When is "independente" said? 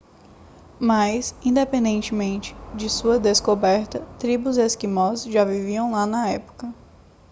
1.45-2.55